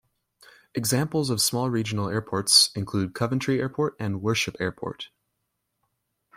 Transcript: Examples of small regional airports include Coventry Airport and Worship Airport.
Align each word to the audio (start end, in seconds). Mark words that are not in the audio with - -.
Examples 0.73 1.29
of 1.29 1.39
small 1.39 1.69
regional 1.69 2.09
airports 2.09 2.71
include 2.73 3.13
Coventry 3.13 3.59
Airport 3.61 3.95
and 3.99 4.19
Worship 4.19 4.55
Airport. 4.59 5.09